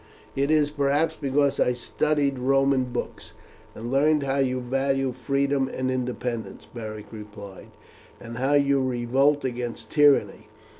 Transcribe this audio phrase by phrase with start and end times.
[0.35, 3.33] "It is, perhaps, because I studied Roman books,
[3.75, 7.69] and learned how you value freedom and independence," Beric replied,
[8.19, 10.47] "and how you revolt against tyranny.